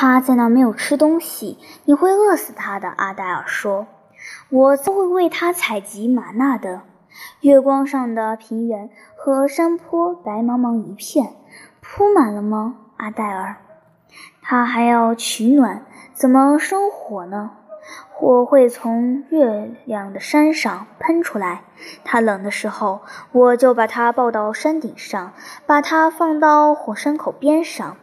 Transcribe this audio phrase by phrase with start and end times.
[0.00, 3.88] 他在那没有吃东西，你会饿死他的。”阿黛尔说。
[4.48, 6.82] “我都会为他采集玛纳的。”
[7.42, 11.34] 月光上的平原和山坡白茫茫一片，
[11.80, 12.76] 铺满了吗？
[12.96, 13.56] 阿黛尔，
[14.40, 15.84] 他还要取暖，
[16.14, 17.50] 怎么生火呢？
[18.12, 21.62] 火会从月亮的山上喷出来。
[22.04, 23.00] 他冷的时候，
[23.32, 25.32] 我就把他抱到山顶上，
[25.66, 27.96] 把他放到火山口边上。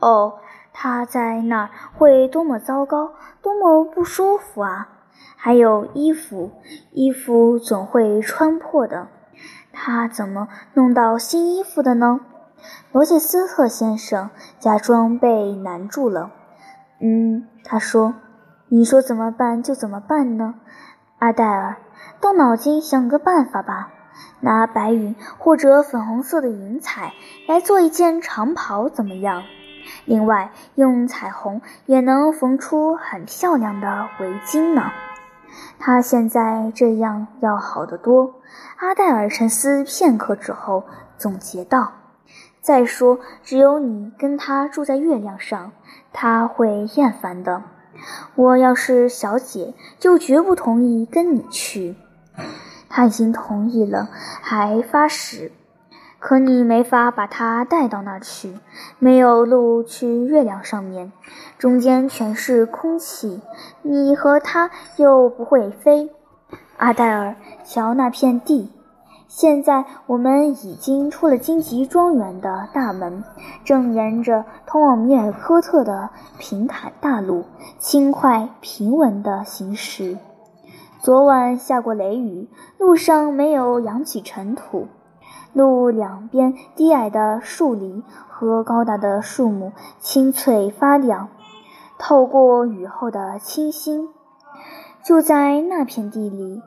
[0.00, 0.34] 哦，
[0.76, 4.88] 他在那儿会多么糟糕，多么不舒服啊！
[5.36, 6.50] 还有衣服，
[6.90, 9.06] 衣服总会穿破的。
[9.72, 12.20] 他怎么弄到新衣服的呢？
[12.92, 16.32] 罗切斯特先生假装被难住了。
[17.00, 18.14] 嗯，他说
[18.68, 20.54] ：“你说怎么办就怎么办呢？”
[21.20, 21.76] 阿黛尔，
[22.20, 23.90] 动脑筋想个办法吧。
[24.40, 27.14] 拿白云或者粉红色的云彩
[27.48, 29.44] 来做一件长袍怎么样？
[30.04, 34.92] 另外，用彩虹也能缝出很漂亮的围巾呢。
[35.78, 38.34] 他现在这样要好得多。
[38.76, 40.84] 阿黛尔沉思片刻之后
[41.16, 41.92] 总结道
[42.60, 45.72] ：“再说，只有你跟他住在月亮上，
[46.12, 47.62] 他会厌烦的。
[48.34, 51.96] 我要是小姐，就绝不同意跟你去。
[52.88, 54.08] 他已经同意了，
[54.42, 55.52] 还发誓。
[56.26, 58.58] 可你没法把他带到那儿去，
[58.98, 61.12] 没有路去月亮上面。”
[61.60, 63.42] 中间全是空气，
[63.82, 66.10] 你和他又不会飞。
[66.78, 68.72] 阿黛尔，瞧那片地。
[69.28, 73.22] 现在我们已经出了荆棘庄园的大门，
[73.62, 76.08] 正沿着通往米尔科特的
[76.38, 77.44] 平坦大路，
[77.78, 80.16] 轻快平稳地行驶。
[81.00, 84.88] 昨晚下过雷雨，路上没有扬起尘土。
[85.54, 91.28] 路两边低矮的树林和高大的树木青翠发亮。
[91.96, 94.08] 透过雨后的清新，
[95.02, 96.60] 就在那片地里，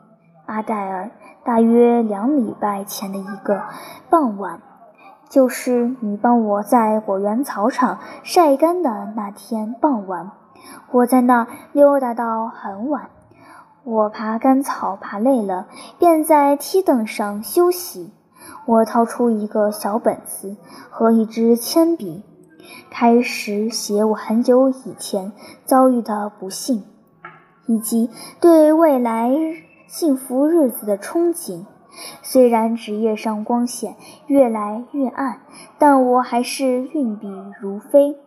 [0.45, 1.11] 阿黛尔，
[1.43, 3.61] 大约两礼拜前的一个
[4.09, 4.61] 傍晚，
[5.29, 10.31] 就是你帮我在果园草场晒干的那天傍晚，
[10.91, 13.09] 我在那儿溜达到很晚。
[13.83, 15.67] 我爬干草爬累了，
[15.99, 18.13] 便在梯凳上休息。
[18.65, 20.57] 我掏出一个小本子
[20.89, 22.23] 和一支铅笔。
[22.89, 25.31] 开始写我很久以前
[25.65, 26.83] 遭遇的不幸，
[27.65, 28.09] 以及
[28.41, 29.31] 对未来
[29.87, 31.65] 幸福日子的憧憬。
[32.21, 33.95] 虽然纸页上光线
[34.27, 35.41] 越来越暗，
[35.77, 37.27] 但我还是运笔
[37.59, 38.17] 如飞。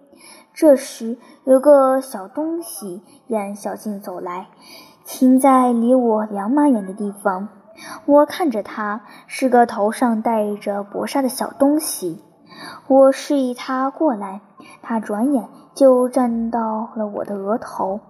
[0.52, 4.48] 这时，有个小东西沿小径走来，
[5.04, 7.48] 停在离我两码远的地方。
[8.06, 12.22] 我看着它，是个头上戴着薄纱的小东西。
[12.88, 14.40] 我示意他过来，
[14.82, 18.00] 他转眼就站到了我的额头。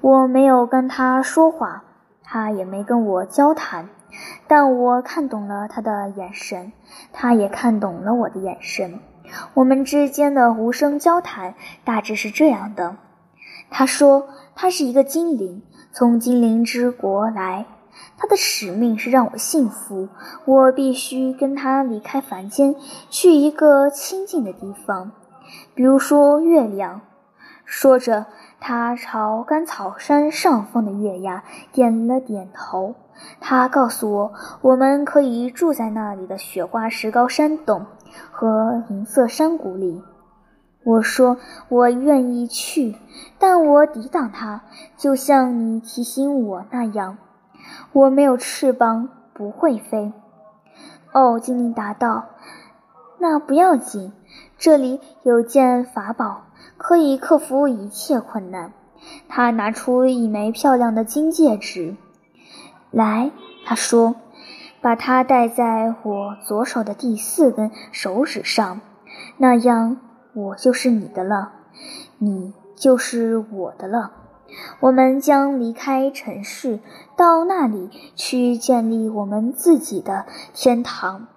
[0.00, 1.82] 我没有跟他说话，
[2.22, 3.90] 他也没跟我交谈，
[4.46, 6.72] 但我看懂了他的眼神，
[7.12, 9.00] 他也看懂了我的眼神。
[9.54, 11.54] 我们之间的无声交谈
[11.84, 12.96] 大致是这样的：
[13.70, 17.66] 他说他是一个精灵，从精灵之国来。
[18.20, 20.10] 他的使命是让我幸福，
[20.44, 22.76] 我必须跟他离开凡间，
[23.08, 25.12] 去一个清静的地方，
[25.74, 27.00] 比如说月亮。
[27.64, 28.26] 说着，
[28.60, 32.94] 他朝甘草山上方的月牙点了点头。
[33.40, 37.86] 他告诉我，我们可以住在那里的雪花石膏山洞
[38.30, 40.02] 和银色山谷里。
[40.84, 41.38] 我说
[41.68, 42.96] 我愿意去，
[43.38, 44.62] 但我抵挡他，
[44.98, 47.16] 就像你提醒我那样。
[47.92, 50.12] 我没有翅膀，不会飞。
[51.12, 52.26] 哦，精灵答道
[53.18, 54.12] ：“那不要紧，
[54.56, 56.42] 这里有件法宝，
[56.76, 58.72] 可以克服一切困难。”
[59.28, 61.96] 他拿出一枚漂亮的金戒指
[62.90, 63.30] 来，
[63.64, 64.14] 他说
[64.82, 68.80] ：“把它戴在我左手的第四根手指上，
[69.38, 69.96] 那样
[70.34, 71.52] 我就是你的了，
[72.18, 74.12] 你就是我的了。”
[74.80, 76.80] 我们将离开城市，
[77.16, 81.28] 到那里去建立我们自己的天堂。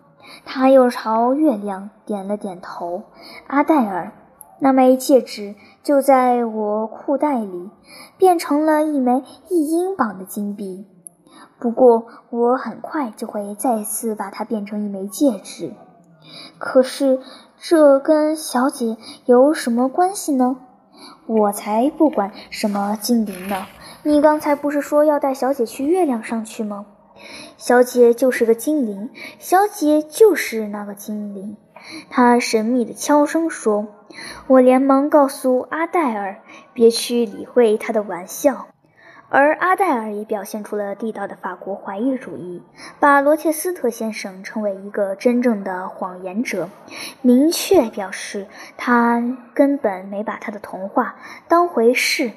[0.45, 3.04] 他又朝月亮点了点头。
[3.48, 4.13] 阿黛尔，
[4.60, 7.69] 那枚戒指就在我裤袋里，
[8.18, 10.88] 变成了一枚一英镑的金币。
[11.60, 15.74] 不过，我很快就会再次把它变成一枚戒指。
[16.57, 17.19] 可是，
[17.57, 20.57] 这跟小姐有什么关系呢？
[21.26, 23.68] 我才不管什么精灵呢！
[24.04, 26.86] 你刚才不是说要带小姐去月亮上去吗？
[27.58, 29.10] 小姐就是个精灵，
[29.40, 31.58] 小姐就是那个精灵。
[32.10, 33.88] 他神秘的悄声说。
[34.46, 38.68] 我连忙告诉阿黛尔，别去理会他的玩笑。
[39.34, 42.62] 而阿黛尔也表现出了地道的法国怀疑主义，
[43.00, 46.70] 把罗切斯特先生称为一个真正的谎言者，
[47.24, 48.46] 明确表示
[48.78, 49.24] 他
[49.56, 51.16] 根本没把他的童话
[51.48, 52.34] 当回事，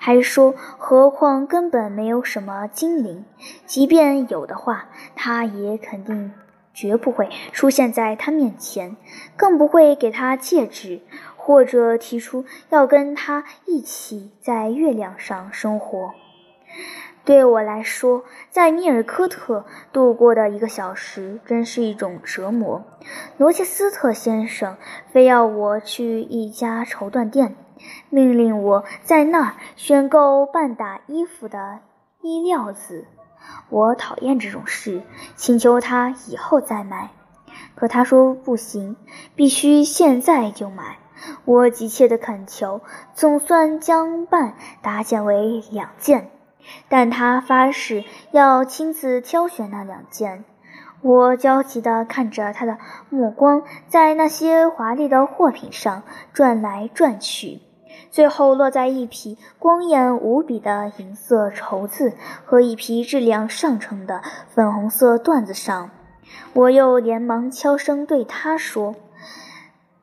[0.00, 3.24] 还说何况根本没有什么精灵，
[3.64, 6.32] 即便有的话，他也肯定
[6.74, 8.96] 绝不会出现在他面前，
[9.36, 11.02] 更不会给他戒指。
[11.46, 16.12] 或者提出要跟他一起在月亮上生活。
[17.24, 22.84] 对我来说，在米尔科特度过的一个小时真是一种折磨。
[23.36, 24.76] 罗切斯特先生
[25.12, 27.54] 非要我去一家绸缎店，
[28.10, 31.78] 命令我在那儿选购半打衣服的
[32.22, 33.06] 衣料子。
[33.70, 35.00] 我讨厌这种事，
[35.36, 37.10] 请求他以后再买。
[37.76, 38.96] 可他说不行，
[39.36, 40.98] 必须现在就买。
[41.44, 42.80] 我急切地恳求，
[43.14, 46.30] 总算将半打减为两件，
[46.88, 50.44] 但他发誓要亲自挑选那两件。
[51.02, 52.78] 我焦急地看着他的
[53.10, 56.02] 目光在那些华丽的货品上
[56.32, 57.60] 转来转去，
[58.10, 62.14] 最后落在一匹光艳无比的银色绸子
[62.44, 65.90] 和一匹质量上乘的粉红色缎子上。
[66.54, 68.94] 我又连忙悄声对他说。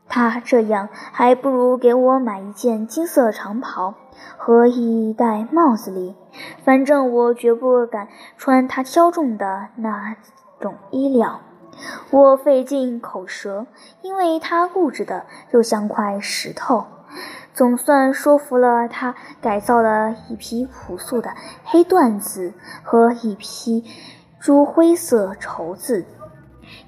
[0.08, 3.96] 他这样还不如给我买一件金色长袍
[4.38, 6.16] 和一戴帽子哩。
[6.64, 8.08] 反正我绝不敢
[8.38, 10.16] 穿他挑中的那
[10.60, 11.42] 种衣料。
[12.12, 13.66] 我费尽口舌，
[14.04, 16.86] 因为他固执的就像块石头。
[17.54, 21.34] 总算说服了他，改造了一匹朴素的
[21.64, 22.54] 黑缎子
[22.84, 23.84] 和一匹
[24.40, 26.06] 朱灰色绸子。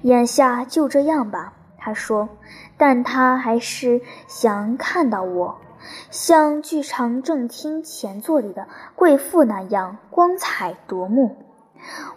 [0.02, 1.52] 眼下就这样吧。
[1.86, 2.28] 他说
[2.76, 5.60] ：“但他还是想看到我，
[6.10, 8.66] 像剧场正厅前座里的
[8.96, 11.36] 贵妇那样光彩夺目。”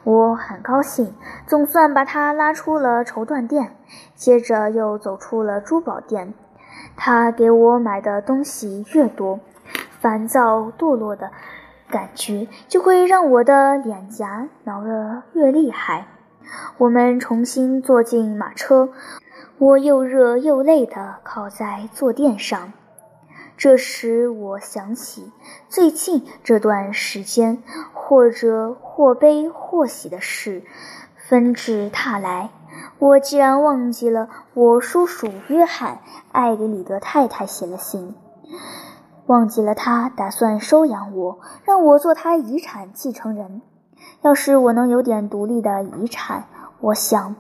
[0.04, 1.14] 我很高兴，
[1.46, 3.76] 总算把他拉出了绸缎店，
[4.16, 6.34] 接着又走出了珠宝店。
[6.98, 9.40] 他给我买的东西越多，
[10.00, 11.30] 烦躁堕落的
[11.92, 16.08] 感觉就会让我的脸颊挠得越厉害。
[16.80, 18.90] 我们重新坐进马车。
[19.60, 22.72] 我又热又累地靠在坐垫上，
[23.58, 25.34] 这时我想起
[25.68, 27.62] 最近这段时间，
[27.94, 30.64] 或者或悲或喜的事
[31.18, 32.52] 纷至沓来。
[33.00, 36.00] 我竟然忘记了我叔叔约翰
[36.32, 38.16] 爱给李德太太写了信，
[39.26, 43.62] 忘记了他打算收养我，让我做他遗产继承人。
[44.22, 46.46] 要是我能有点独立的遗产，
[46.80, 47.36] 我想。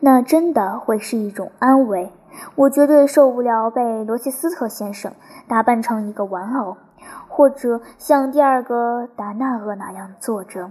[0.00, 2.12] 那真的会是一种安慰。
[2.54, 5.12] 我绝对受不了被罗切斯特先生
[5.48, 6.76] 打扮成一个玩偶，
[7.26, 10.70] 或者像第二个达纳厄那样坐着，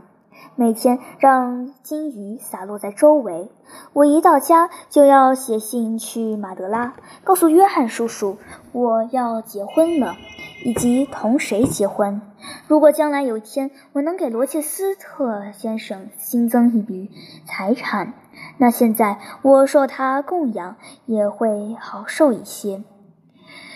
[0.56, 3.52] 每天让金鱼洒落在周围。
[3.92, 8.38] 我一到家就要写信去马德拉，告诉约翰叔叔
[8.72, 10.16] 我要结婚了，
[10.64, 12.22] 以及同谁结婚。
[12.68, 17.12] 如果将来有一天我能给罗切斯特先生新增一笔
[17.46, 18.14] 财产，
[18.58, 22.84] 那现在我受他供养也会好受一些。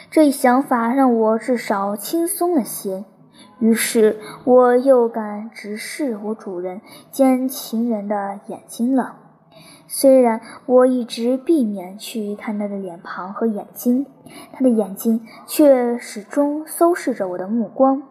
[0.09, 3.05] 这一想法让我至少轻松了些。
[3.59, 9.17] 于是我又敢直视我主人兼情人的眼睛了。
[9.87, 14.05] 虽然我一直避免去看他的脸庞和眼睛，
[14.53, 18.03] 他的眼睛却始终搜视着我的目光。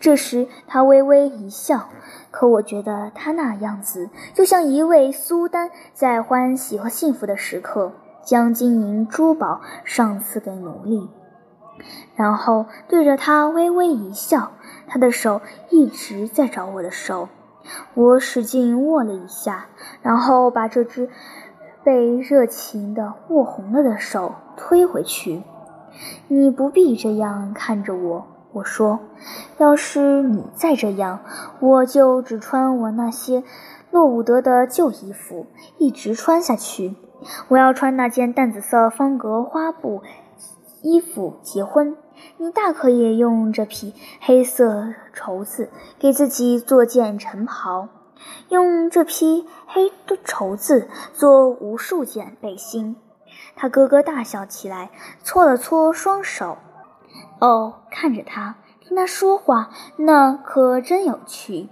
[0.00, 1.88] 这时，他微微一笑，
[2.30, 11.08] 可我觉得他那样子就像一位苏丹在欢喜和幸福的时刻将金银珠宝上赐给奴隶，
[12.14, 14.52] 然后对着他微微一笑。
[14.86, 15.40] 他的手
[15.70, 17.28] 一直在找我的手，
[17.94, 19.66] 我使劲握了一下，
[20.02, 21.08] 然后把这只
[21.82, 25.42] 被热情的握红了的手推回去。
[26.28, 28.26] 你不必这样看着我。
[28.54, 29.00] 我说
[29.58, 31.20] ：“要是你再这样，
[31.58, 33.42] 我就只穿我那些
[33.90, 35.46] 洛伍德的旧衣服，
[35.76, 36.94] 一直穿下去。
[37.48, 40.02] 我要穿那件淡紫色方格花布
[40.82, 41.96] 衣服结婚。
[42.36, 45.68] 你大可以用这匹黑色绸子
[45.98, 47.88] 给自己做件晨袍，
[48.50, 52.94] 用这匹黑的绸子做无数件背心。”
[53.56, 54.90] 他咯咯大笑起来，
[55.24, 56.56] 搓了搓双手。
[57.44, 61.68] 哦，看着他，听他说话，那可真有趣。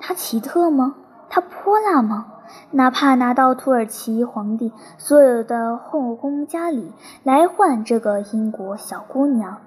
[0.00, 0.94] 他奇特吗？
[1.28, 2.28] 他泼辣吗？
[2.70, 9.58] 哪怕拿到土耳其皇帝所有的后宫佳丽来换这个英国小姑娘，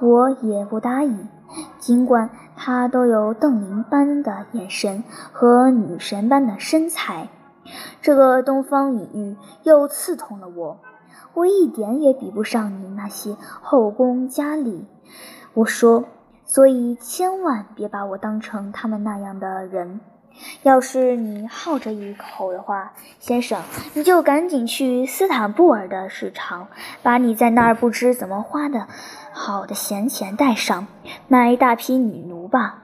[0.00, 1.28] 我也不答应。
[1.78, 5.04] 尽管她都有邓琳般的眼神
[5.34, 7.28] 和女神般的身材，
[8.00, 10.78] 这个东方隐喻又刺痛了我。
[11.38, 14.84] 我一点也比不上你那些后宫佳丽，
[15.54, 16.04] 我说，
[16.44, 20.00] 所以千万别把我当成他们那样的人。
[20.64, 23.62] 要是你好这一口的话，先生，
[23.94, 26.66] 你就赶紧去斯坦布尔的市场，
[27.04, 28.88] 把你在那儿不知怎么花的
[29.32, 30.88] 好的闲钱带上，
[31.28, 32.82] 买一大批女奴吧。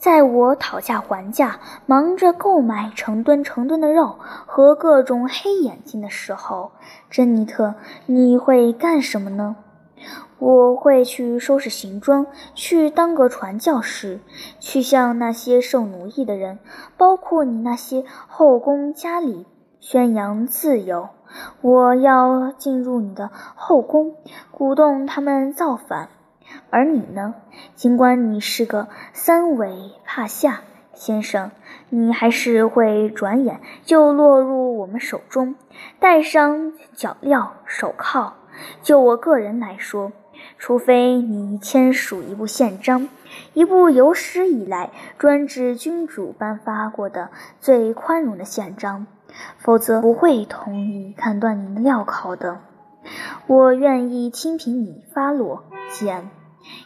[0.00, 6.72] 在我讨价还价、忙着购买成吨成吨的肉和各种黑眼睛的时候，
[7.10, 7.74] 珍妮特，
[8.06, 9.56] 你会干什么呢？
[10.38, 14.20] 我会去收拾行装，去当个传教士，
[14.58, 16.60] 去向那些受奴役的人，
[16.96, 19.44] 包括你那些后宫佳丽，
[19.80, 21.10] 宣扬自由。
[21.60, 24.14] 我要进入你的后宫，
[24.50, 26.08] 鼓动他们造反。
[26.70, 27.34] 而你呢？
[27.74, 30.60] 尽管你是个三尾帕夏
[30.94, 31.50] 先生，
[31.88, 35.54] 你还是会转眼就落入我们手中。
[35.98, 38.34] 戴上脚镣手铐。
[38.82, 40.12] 就我个人来说，
[40.58, 43.08] 除非你签署一部宪章，
[43.54, 47.30] 一部有史以来专制君主颁发过的
[47.60, 49.06] 最宽容的宪章，
[49.56, 52.58] 否则不会同意砍断你的镣铐的。
[53.46, 56.28] 我愿意听凭你发落，简。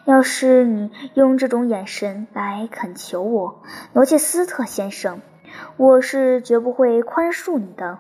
[0.04, 3.62] 要是你用这种眼神来恳求我，
[3.92, 5.20] 罗切斯特先生，
[5.76, 7.98] 我是绝不会宽恕你的。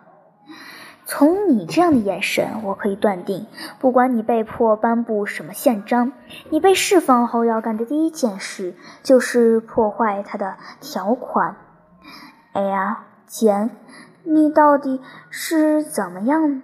[1.06, 3.46] 从你这样的眼神，我可以断定，
[3.78, 6.12] 不管你被迫颁布什么宪章，
[6.48, 11.56] 你被释放后要干的第一件事就是破坏它的条款。
[12.52, 13.70] 哎呀，简，
[14.22, 16.62] 你到底是怎么样？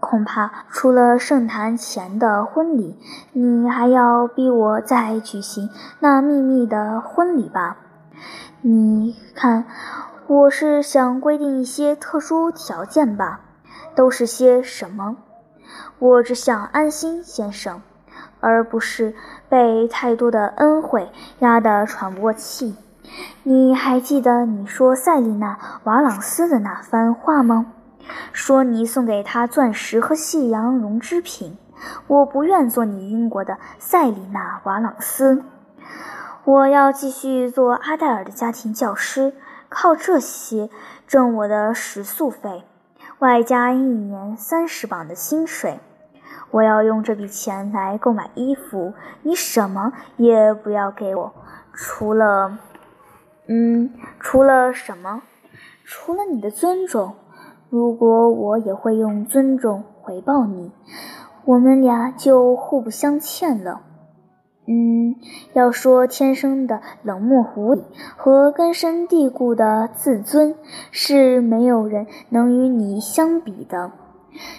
[0.00, 2.98] 恐怕除了圣坛前的婚礼，
[3.32, 5.68] 你还要逼我再举行
[6.00, 7.76] 那秘密的婚礼吧？
[8.62, 9.66] 你看，
[10.26, 13.40] 我是想规定一些特殊条件吧？
[13.94, 15.16] 都是些什么？
[15.98, 17.82] 我只想安心，先生，
[18.40, 19.14] 而不是
[19.48, 22.74] 被太多的恩惠压得喘不过气。
[23.42, 25.54] 你还记得你说塞丽娜·
[25.84, 27.66] 瓦朗斯的那番话吗？
[28.32, 31.56] 说你送给他钻石和细羊绒织品，
[32.06, 35.42] 我不愿做你英国的塞里娜·瓦朗斯。
[36.44, 39.34] 我要继续做阿黛尔的家庭教师，
[39.68, 40.70] 靠这些
[41.06, 42.64] 挣我的食宿费，
[43.18, 45.80] 外加一年三十磅的薪水。
[46.50, 51.32] 我要用这笔钱来购买衣服，你什么也不要给我，
[51.72, 52.58] 除了……
[53.46, 55.22] 嗯，除了什么？
[55.84, 57.14] 除了你的尊重。
[57.70, 60.72] 如果我也会用尊重回报你，
[61.44, 63.82] 我们俩就互不相欠了。
[64.66, 65.14] 嗯，
[65.52, 67.82] 要说天生的冷漠狐狸
[68.16, 70.56] 和根深蒂固的自尊，
[70.90, 73.92] 是没有人能与你相比的。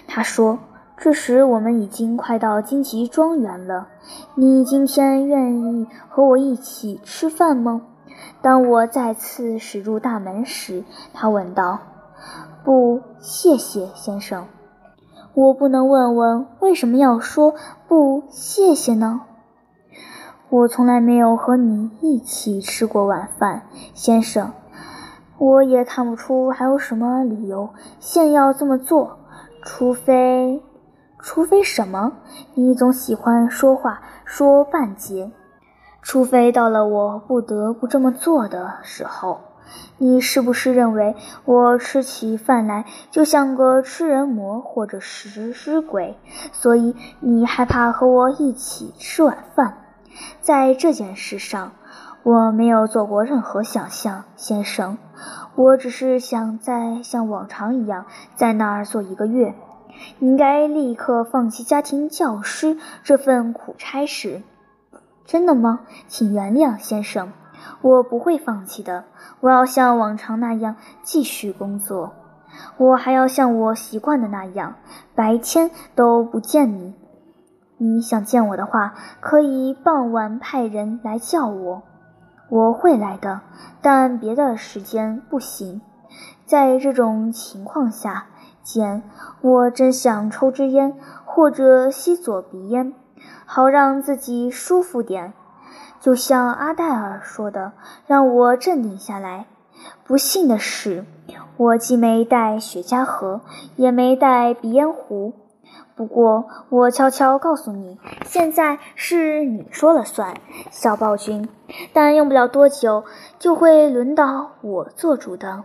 [0.08, 0.58] 他说
[0.96, 3.88] ：“这时我们已经快到荆棘庄园了，
[4.34, 7.82] 你今天愿意和我一起吃饭吗？”
[8.40, 11.78] 当我再次驶入大门时，他问道。
[12.64, 14.46] 不，谢谢，先生。
[15.34, 17.54] 我不能问问为什么要说
[17.88, 19.22] 不谢谢呢？
[20.50, 23.62] 我从来没有和你一起吃过晚饭，
[23.94, 24.52] 先生。
[25.38, 29.18] 我也看不出还有什么理由现要这么做，
[29.62, 30.62] 除非……
[31.18, 32.12] 除非什么？
[32.54, 35.32] 你总喜欢说话说半截。
[36.02, 39.40] 除非到了我不得不这么做的时候。
[39.98, 41.14] 你是不是认为
[41.44, 46.18] 我吃起饭来就像个吃人魔或者食尸鬼，
[46.52, 49.78] 所以你害怕和我一起吃晚饭？
[50.40, 51.72] 在这件事上，
[52.22, 54.98] 我没有做过任何想象，先生。
[55.54, 59.54] 我只是想在像往常一样在那儿做一个月。
[60.18, 64.42] 应该立刻放弃家庭教师这份苦差事。
[65.24, 65.80] 真的吗？
[66.08, 67.32] 请原谅，先生。
[67.80, 69.04] 我不会放弃的。
[69.40, 72.12] 我要像往常那样继续工作。
[72.76, 74.76] 我还要像我习惯的那样，
[75.14, 76.94] 白天都不见你。
[77.78, 81.82] 你想见我的话，可以傍晚派人来叫我。
[82.48, 83.40] 我会来的，
[83.80, 85.80] 但别的时间不行。
[86.44, 88.26] 在这种情况下，
[88.62, 89.02] 简，
[89.40, 92.92] 我真想抽支烟，或者吸左鼻烟，
[93.46, 95.32] 好让自己舒服点。
[96.02, 97.74] 就像阿黛尔说的，
[98.08, 99.46] 让我镇定下来。
[100.04, 101.06] 不幸的是，
[101.56, 103.40] 我既没带雪茄盒，
[103.76, 105.32] 也没带鼻烟壶。
[105.94, 110.34] 不过，我悄悄告诉你，现在是你说了算，
[110.72, 111.48] 小暴君。
[111.92, 113.04] 但用不了多久，
[113.38, 115.62] 就会轮到我做主的。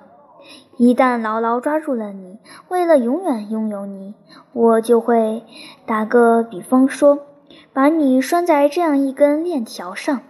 [0.77, 4.13] 一旦牢牢抓住了你，为了永远拥有你，
[4.53, 5.44] 我就会
[5.88, 7.17] 打个比方说，
[7.74, 10.22] 把你拴在这样一根链条上。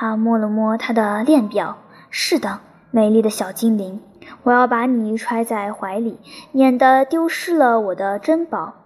[0.00, 1.76] 他摸了摸他的链表，
[2.08, 4.00] 是的，美丽的小精灵，
[4.44, 6.18] 我要把你揣在怀里，
[6.52, 8.76] 免得丢失了我的珍宝。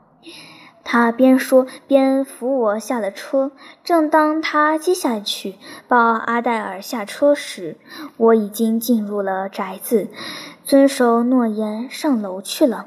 [0.82, 3.52] 他边说边扶我下了车。
[3.84, 5.54] 正当他接下去
[5.86, 7.76] 抱阿黛尔下车时，
[8.16, 10.08] 我已经进入了宅子，
[10.64, 12.86] 遵守诺言上楼去了。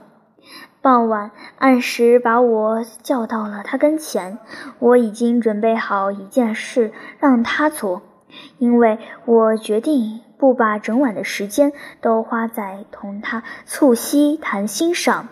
[0.82, 4.38] 傍晚，按时把我叫到了他跟前。
[4.80, 8.02] 我已经准备好一件事让他做，
[8.58, 15.28] 因为我决定不把整晚的时间都花在同他促膝谈心上。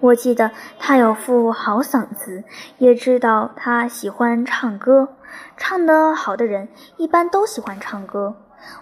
[0.00, 2.44] 我记得他有副好嗓子，
[2.78, 5.08] 也知道他喜欢唱歌。
[5.56, 8.36] 唱得好的人一般都喜欢唱歌。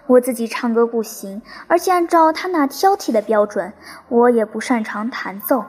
[0.07, 3.71] 我自己唱歌不行，而且按照他那挑剔的标准，
[4.09, 5.63] 我也不擅长弹奏。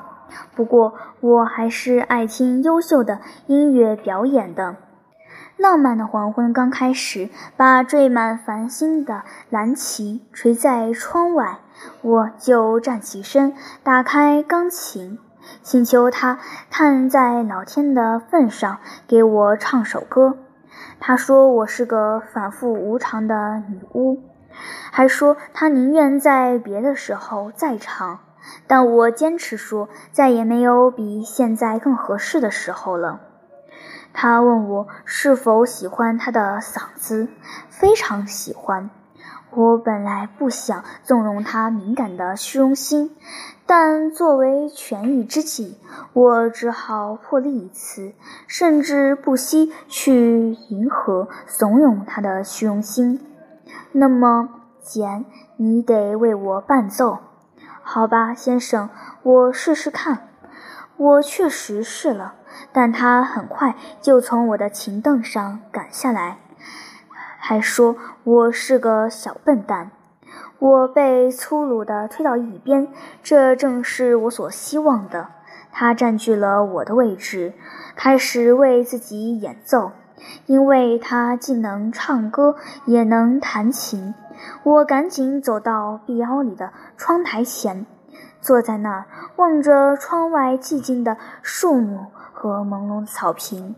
[0.57, 4.77] 不过我还是爱听优秀的音乐表演的。
[5.61, 11.59] 浪漫的黄昏刚开始，把缀满繁星的蓝旗垂在窗外，
[12.01, 13.53] 我就站起身，
[13.83, 15.19] 打开钢琴。
[15.63, 16.39] 请求他
[16.71, 20.39] 看在老天的份上给我唱首歌。
[20.99, 24.19] 他说我是个反复无常的女巫，
[24.91, 28.21] 还说他宁愿在别的时候再唱。
[28.67, 33.21] 但我坚持说再也没有比现在更合适的时候了。
[34.13, 37.29] 他问我是否喜欢他的嗓子，
[37.69, 38.91] 非常喜欢。
[39.53, 43.17] 我本来不想纵容他敏感的虚荣心。
[43.67, 45.79] 但作为权宜之计，
[46.13, 48.13] 我只好破例一次，
[48.49, 53.25] 甚至不惜去迎合、怂恿他的虚荣心。
[53.93, 54.49] 那么，
[54.83, 55.25] 简，
[55.57, 57.19] 你得为我伴奏，
[57.83, 58.91] 好吧，先生，
[59.23, 60.29] 我试试看。
[60.97, 62.35] 我确实试了，
[62.73, 66.39] 但他很快就从我的琴凳上赶下来，
[67.39, 69.91] 还说我是个小笨蛋。
[70.59, 72.89] 我被粗鲁地推到一边，
[73.23, 75.29] 这正是我所希望的。
[75.73, 77.55] 他占据了我的位置，
[77.97, 79.93] 开始为自己演奏，
[80.47, 84.15] 因为他既能唱歌也能弹琴。
[84.63, 87.87] 我赶紧走到壁凹里的窗台前，
[88.41, 92.07] 坐在那儿，望着窗外寂静的树木
[92.41, 93.75] 和朦胧的草坪。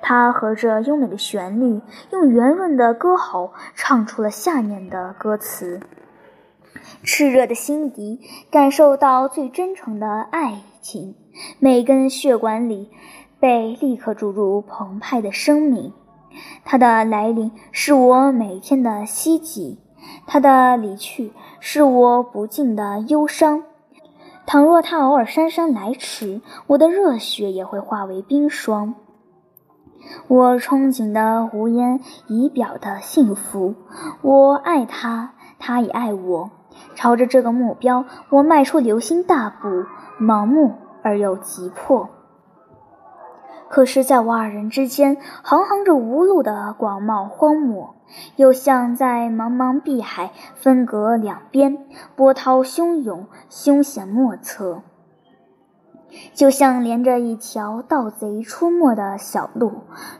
[0.00, 1.80] 他合着优美的旋律，
[2.12, 5.80] 用圆润的歌喉唱出了下面的歌词。
[7.02, 8.20] 炽热的心底，
[8.52, 11.16] 感受到最真诚的爱情，
[11.58, 12.88] 每根血管里
[13.40, 15.92] 被立刻注入澎湃的生命。
[16.64, 19.80] 它的来临是我每天的希冀，
[20.26, 23.64] 它的离去是我不尽的忧伤。
[24.46, 28.94] 倘若他偶尔姗姗来迟，我的热血也会化为冰霜。
[30.28, 33.74] 我憧憬的无言以表的幸福，
[34.20, 36.50] 我爱他，他也爱我。
[36.94, 39.86] 朝着这个目标，我迈出流星大步，
[40.20, 42.10] 盲目而又急迫。
[43.68, 47.94] 可是，在我二人之间，行行着无路的广袤荒漠，
[48.36, 54.82] 又像在茫茫碧海分隔两边，波涛汹涌，凶险莫测。
[56.32, 59.72] 就像连着一条盗贼出没的小路，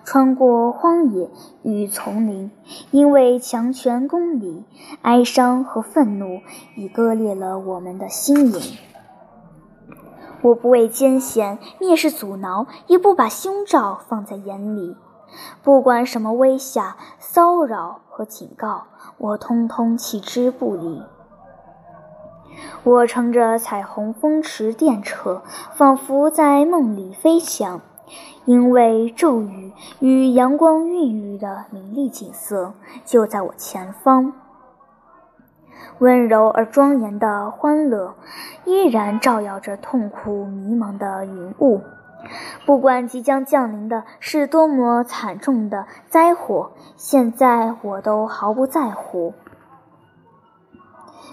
[0.02, 1.30] 穿过荒野
[1.62, 2.50] 与丛林。
[2.90, 4.64] 因为强权公理，
[5.02, 6.40] 哀伤和愤怒
[6.76, 8.60] 已割裂了我们的心灵。
[10.42, 14.96] 我不畏艰险，蔑视阻挠，也不把凶兆放在眼里。
[15.62, 18.84] 不管什么威吓、骚扰和警告，
[19.18, 21.02] 我通通弃之不理。
[22.82, 25.40] 我乘着彩虹风驰电掣，
[25.74, 27.80] 仿佛在梦里飞翔。
[28.44, 32.74] 因为骤雨与阳光孕育的明丽景色
[33.06, 34.34] 就在我前方，
[36.00, 38.14] 温柔而庄严的欢乐
[38.66, 41.80] 依然照耀着痛苦迷茫的云雾。
[42.66, 49.34] 不管即将降临的是多么惨重的灾祸，现在我都毫不在乎。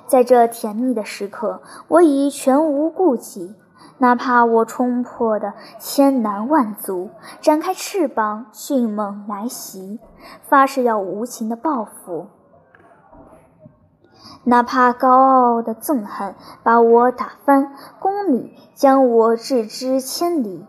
[0.07, 3.55] 在这甜蜜的时刻，我已全无顾忌，
[3.99, 9.99] 哪怕我冲破的千难万阻，展开翅膀，迅猛来袭，
[10.43, 12.27] 发誓要无情的报复。
[14.43, 20.65] 哪怕高傲的憎恨把我打翻，公理将我置之千里，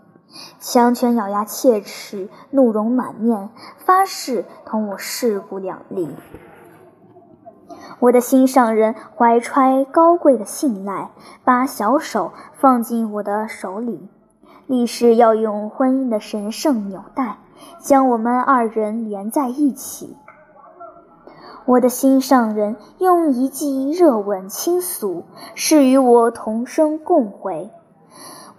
[0.58, 6.08] 强权咬牙切齿，怒容满面，发誓同我势不两立。
[7.98, 11.10] 我的心上人怀揣高贵的信赖，
[11.44, 14.08] 把小手放进我的手里，
[14.66, 17.38] 立誓要用婚姻的神圣纽带
[17.78, 20.16] 将我们二人连在一起。
[21.64, 27.70] 我的心上人用一记热吻倾诉，是与我同生共悔。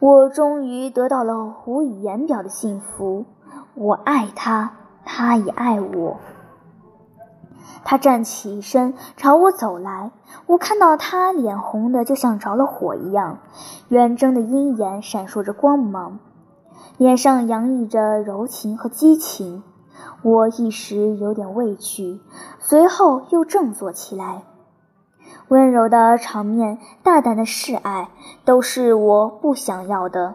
[0.04, 3.24] 我终于得到了无以言表的幸福。
[3.74, 4.74] 我爱他，
[5.06, 6.18] 他也爱我。
[7.86, 10.12] 他站起身朝我走来，
[10.46, 13.38] 我看到他脸红的就像着了火一样，
[13.88, 16.20] 圆睁的鹰眼闪烁着光芒，
[16.98, 19.64] 脸上洋溢着柔情和激情。
[20.22, 22.20] 我一时有点畏惧，
[22.60, 24.44] 随后又振作起来。
[25.54, 28.10] 温柔的场面，大胆的示爱，
[28.44, 30.34] 都是我不想要的。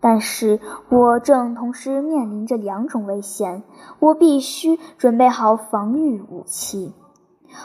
[0.00, 3.62] 但是我正同时面临着两种危险，
[3.98, 6.94] 我必须准备好防御武器。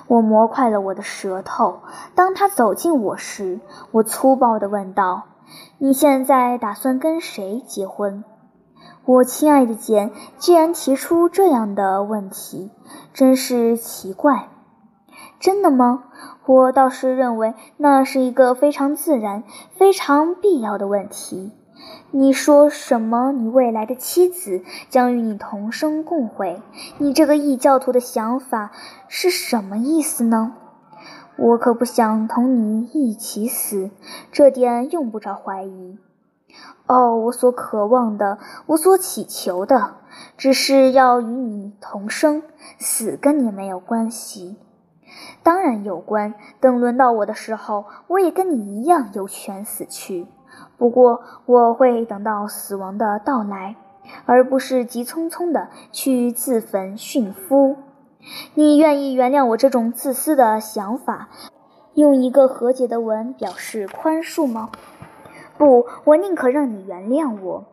[0.07, 1.79] 我磨快了我的舌头。
[2.15, 5.23] 当他走近我时，我粗暴地问道
[5.79, 8.25] ：“你现在打算跟谁结婚？”
[9.07, 12.71] 我亲爱的简，既然提出这样的问题，
[13.13, 14.49] 真是奇怪。
[15.39, 16.03] 真的吗？
[16.49, 19.43] 我倒是认为那是一个非常自然、
[19.77, 21.51] 非常必要的问题。
[22.09, 23.31] 你说什么？
[23.31, 26.59] 你未来的妻子将与你同生共悔？
[26.97, 28.71] 你这个异教徒的想法
[29.07, 30.53] 是什么意思呢？
[31.38, 33.91] 我可不想同你一起死，
[34.31, 35.99] 这点用不着怀疑。
[36.88, 39.97] 哦，我所渴望的，我所祈求的，
[40.35, 42.41] 只是要与你同生，
[42.79, 44.57] 死跟你没有关系。
[45.49, 46.35] 当然有关。
[46.59, 50.27] 等轮到我的时候，我也跟你一样有权死去。
[50.77, 53.75] 不过我会等到死亡的到来，
[54.27, 57.77] 而不是急匆匆的去自焚殉夫。
[58.53, 61.29] 你愿意原谅我这种自私的想法，
[61.95, 64.69] 用一个和解的吻表示宽恕吗？
[65.57, 67.65] 不，我宁可让你原谅我。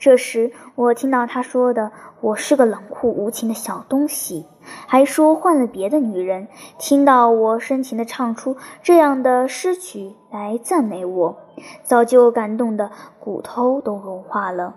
[0.00, 4.46] 这时，我听到他说的：“我是个冷酷无情的小东西。”
[4.88, 6.48] 还说换了别的女人。
[6.78, 11.36] 听到我深情地唱出这样的诗曲来赞美我，
[11.82, 14.74] 早就感动的骨头都融化了。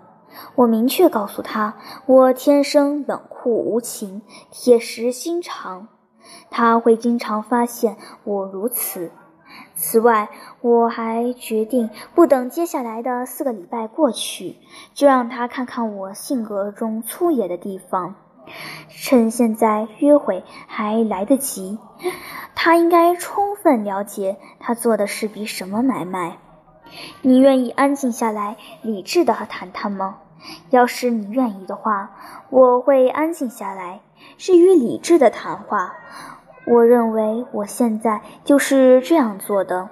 [0.56, 5.88] 我明确告诉他：“我天生冷酷无情，铁石心肠。”
[6.50, 9.10] 他会经常发现我如此。
[9.76, 10.28] 此外，
[10.60, 14.56] 我还决定不等接下来的四个礼拜过去，
[14.94, 18.14] 就让他看看我性格中粗野的地方。
[18.88, 21.78] 趁现在约会还来得及，
[22.54, 26.38] 他应该充分了解他做的是笔什么买卖。
[27.22, 30.18] 你愿意安静下来，理智的谈谈吗？
[30.68, 32.10] 要是你愿意的话，
[32.50, 34.02] 我会安静下来，
[34.36, 35.94] 至于理智的谈话。
[36.66, 39.88] 我认为我现在就是这样做的。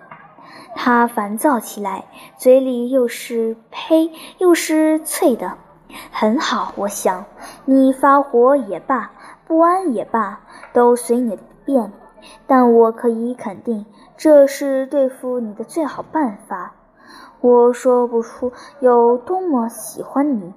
[0.74, 2.06] 他烦躁起来，
[2.38, 5.58] 嘴里又是呸又是啐的。
[6.10, 7.26] 很好，我想
[7.66, 9.10] 你发火也罢，
[9.46, 10.40] 不安也罢，
[10.72, 11.92] 都随你的便。
[12.46, 13.84] 但我可以肯定，
[14.16, 16.72] 这是对付你的最好办法。
[17.40, 20.54] 我说不出有多么喜欢你。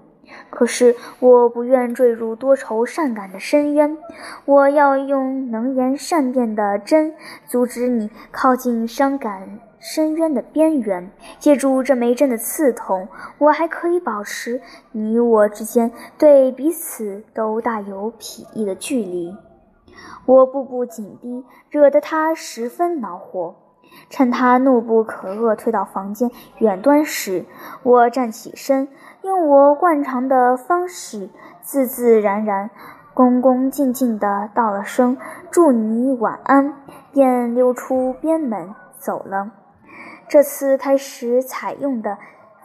[0.49, 3.97] 可是我不愿坠入多愁善感的深渊，
[4.45, 7.13] 我要用能言善辩的针
[7.45, 11.11] 阻止你靠近伤感深渊的边缘。
[11.39, 13.07] 借助这枚针的刺痛，
[13.37, 14.61] 我还可以保持
[14.91, 19.35] 你我之间对彼此都大有裨益的距离。
[20.25, 23.55] 我步步紧逼，惹得他十分恼火。
[24.09, 27.45] 趁他怒不可遏退到房间远端时，
[27.83, 28.87] 我站起身。
[29.21, 31.29] 用我惯常的方式，
[31.61, 32.69] 自自然然、
[33.15, 35.17] 恭恭敬敬地道了声
[35.49, 36.75] “祝你晚安”，
[37.11, 39.49] 便溜出边门走了。
[40.27, 42.19] 这次开始采用的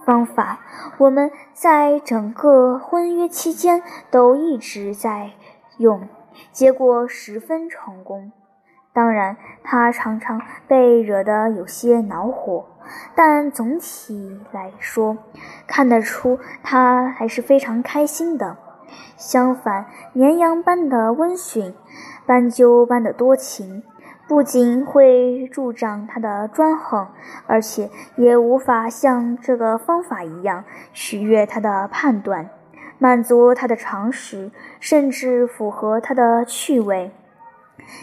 [0.04, 0.60] 方法，
[0.98, 5.30] 我们在整个婚约期间都一直在
[5.78, 6.08] 用，
[6.52, 8.32] 结果十分成功。
[8.92, 12.66] 当然，他常常被惹得有些恼火，
[13.14, 15.16] 但总体来说，
[15.66, 18.56] 看得出他还是非常开心的。
[19.16, 21.72] 相反，绵羊般的温驯，
[22.26, 23.84] 斑鸠般的多情，
[24.26, 27.06] 不仅会助长他的专横，
[27.46, 32.50] 而且也无法像这个方法一样取悦他的判断，
[32.98, 34.50] 满足他的常识，
[34.80, 37.12] 甚至符合他的趣味。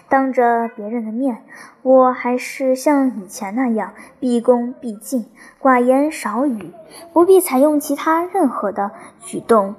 [0.10, 1.44] 当着别人的面，
[1.82, 5.26] 我还是像以前那样毕恭毕敬、
[5.62, 6.74] 寡言少语，
[7.14, 9.76] 不必采用其他任何的举动。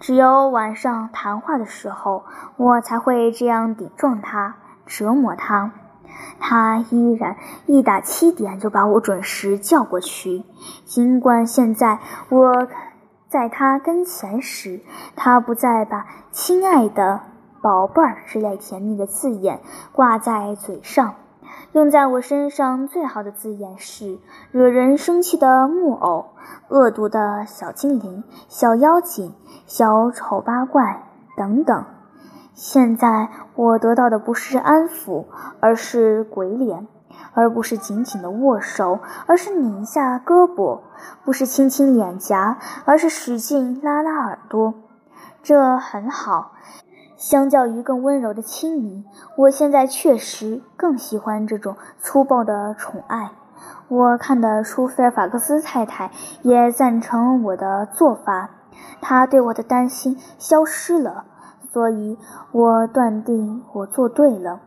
[0.00, 2.24] 只有晚上谈话的时候，
[2.56, 5.72] 我才会这样顶撞他、折磨他。
[6.38, 7.36] 他依然
[7.66, 10.42] 一打七点就把我准时叫过去，
[10.84, 12.68] 尽管现在我
[13.28, 14.80] 在他跟前时，
[15.16, 17.20] 他不再把“亲爱的”。
[17.62, 19.60] 宝贝儿之类甜蜜的字眼
[19.92, 21.14] 挂在嘴上，
[21.72, 24.18] 用在我身上最好的字眼是
[24.50, 26.30] 惹人生气的木偶、
[26.68, 29.34] 恶毒的小精灵、小妖精、
[29.66, 31.02] 小丑八怪
[31.36, 31.84] 等等。
[32.54, 35.26] 现在我得到的不是安抚，
[35.60, 36.86] 而是鬼脸；
[37.34, 40.80] 而不是紧紧的握手，而是拧下胳膊；
[41.24, 44.74] 不是亲亲脸颊，而是使劲拉拉耳朵。
[45.42, 46.52] 这很好。
[47.20, 49.04] 相较于更温柔的亲昵，
[49.36, 53.32] 我现在确实更喜欢这种粗暴的宠爱。
[53.88, 58.48] 我看得出菲尔法克斯太太也赞成我的做法，
[59.02, 61.26] 她对我的担心消失了，
[61.70, 62.16] 所以
[62.52, 64.60] 我断定我做对了。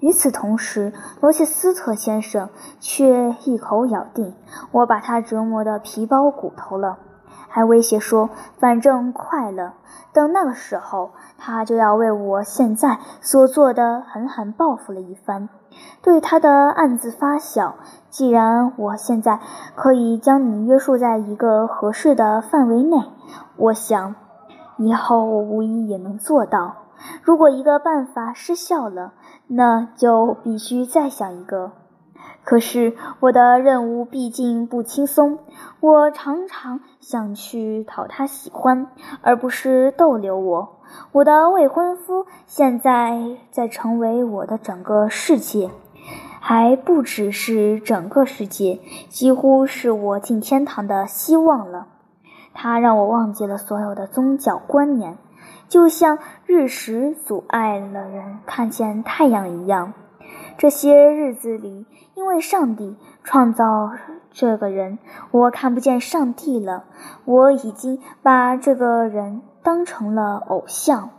[0.00, 2.48] 与此同时，罗切斯特先生
[2.80, 4.34] 却一口咬定
[4.70, 6.96] 我把他折磨得皮包骨头了。
[7.48, 8.30] 还威胁说
[8.60, 9.74] ：“反正快了，
[10.12, 15.48] 等那个时候，他就要为我现在所做的狠狠报复了一番，
[16.02, 17.74] 对他的暗自发笑。
[18.10, 19.40] 既然我现在
[19.74, 22.98] 可以将你约束在一个合适的范围内，
[23.56, 24.14] 我想，
[24.76, 26.74] 以后我无疑也能做到。
[27.22, 29.12] 如果一个办法失效了，
[29.46, 31.72] 那就必须再想一个。”
[32.44, 35.38] 可是我的任务毕竟不轻松，
[35.80, 38.86] 我常常想去讨他喜欢，
[39.20, 40.78] 而不是逗留我。
[41.12, 45.70] 我的未婚夫现在在成为我的整个世界，
[46.40, 51.88] 还不只是整个世界，几乎是我进天堂的希望了。
[52.54, 55.18] 他让我忘记了所有的宗教观念，
[55.68, 59.92] 就像日食阻碍了人看见太阳一样。
[60.56, 61.86] 这些日子里，
[62.18, 63.92] 因为上帝创造
[64.32, 64.98] 这个人，
[65.30, 66.82] 我看不见上帝了。
[67.24, 71.10] 我已经把这个人当成了偶像。